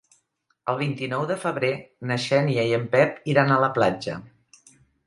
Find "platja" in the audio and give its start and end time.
3.79-4.19